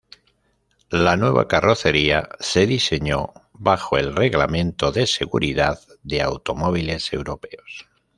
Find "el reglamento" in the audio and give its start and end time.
3.99-4.91